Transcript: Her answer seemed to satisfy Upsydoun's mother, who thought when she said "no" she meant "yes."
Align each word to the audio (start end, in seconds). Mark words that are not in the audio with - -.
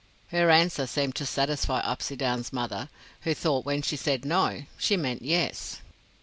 Her 0.29 0.49
answer 0.49 0.87
seemed 0.87 1.13
to 1.17 1.27
satisfy 1.27 1.79
Upsydoun's 1.83 2.51
mother, 2.51 2.89
who 3.21 3.35
thought 3.35 3.65
when 3.67 3.83
she 3.83 3.95
said 3.97 4.25
"no" 4.25 4.63
she 4.75 4.97
meant 4.97 5.21
"yes." 5.21 5.79